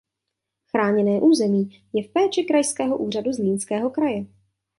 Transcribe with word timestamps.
Chráněné 0.71 1.21
území 1.21 1.69
je 1.93 2.03
v 2.03 2.11
péči 2.13 2.43
Krajského 2.43 2.97
úřadu 2.97 3.33
Zlínského 3.33 3.89
kraje. 3.89 4.25